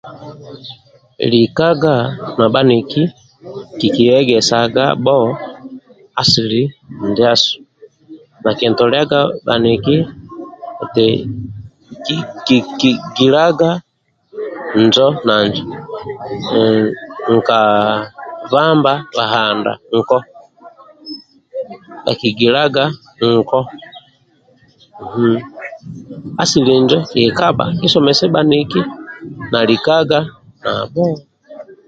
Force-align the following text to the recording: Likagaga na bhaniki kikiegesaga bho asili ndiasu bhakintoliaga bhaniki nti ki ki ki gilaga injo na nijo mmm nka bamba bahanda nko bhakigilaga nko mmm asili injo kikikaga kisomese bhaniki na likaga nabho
Likagaga 1.31 1.95
na 2.37 2.45
bhaniki 2.53 3.03
kikiegesaga 3.79 4.85
bho 5.03 5.17
asili 6.21 6.61
ndiasu 7.09 7.55
bhakintoliaga 8.43 9.19
bhaniki 9.45 9.95
nti 10.83 11.07
ki 12.05 12.17
ki 12.45 12.57
ki 12.79 12.91
gilaga 13.15 13.69
injo 14.79 15.07
na 15.25 15.33
nijo 15.41 15.63
mmm 16.57 16.87
nka 17.35 17.59
bamba 18.53 18.93
bahanda 19.15 19.71
nko 19.97 20.17
bhakigilaga 22.03 22.83
nko 23.37 23.59
mmm 25.07 25.39
asili 26.41 26.71
injo 26.79 26.99
kikikaga 27.11 27.65
kisomese 27.79 28.25
bhaniki 28.35 28.81
na 29.51 29.59
likaga 29.69 30.19
nabho 30.63 31.05